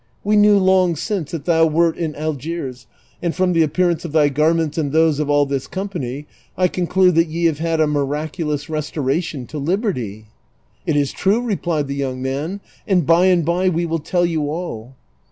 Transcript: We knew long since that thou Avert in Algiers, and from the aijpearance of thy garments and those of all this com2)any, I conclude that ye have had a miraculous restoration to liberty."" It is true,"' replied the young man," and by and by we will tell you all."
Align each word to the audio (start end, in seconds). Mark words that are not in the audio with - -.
We 0.23 0.35
knew 0.35 0.57
long 0.57 0.95
since 0.95 1.29
that 1.29 1.45
thou 1.45 1.67
Avert 1.67 1.95
in 1.95 2.15
Algiers, 2.15 2.87
and 3.21 3.35
from 3.35 3.53
the 3.53 3.61
aijpearance 3.61 4.03
of 4.03 4.13
thy 4.13 4.29
garments 4.29 4.75
and 4.75 4.91
those 4.91 5.19
of 5.19 5.29
all 5.29 5.45
this 5.45 5.67
com2)any, 5.67 6.25
I 6.57 6.67
conclude 6.69 7.13
that 7.13 7.27
ye 7.27 7.45
have 7.45 7.59
had 7.59 7.79
a 7.79 7.85
miraculous 7.85 8.67
restoration 8.67 9.45
to 9.45 9.59
liberty."" 9.59 10.25
It 10.87 10.95
is 10.95 11.11
true,"' 11.11 11.41
replied 11.43 11.87
the 11.87 11.93
young 11.93 12.19
man," 12.19 12.61
and 12.87 13.05
by 13.05 13.25
and 13.27 13.45
by 13.45 13.69
we 13.69 13.85
will 13.85 13.99
tell 13.99 14.25
you 14.25 14.49
all." 14.49 14.95